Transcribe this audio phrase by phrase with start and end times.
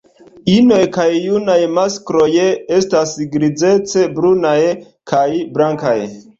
[0.53, 2.31] Inoj kaj junaj maskloj
[2.79, 4.59] estas grizec-brunaj
[5.15, 5.25] kaj
[5.59, 5.99] blankaj.